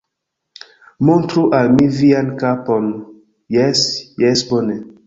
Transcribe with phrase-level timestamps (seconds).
[1.09, 2.91] Montru al mi vian kapon.
[3.59, 3.89] Jes,
[4.27, 4.85] jes, bone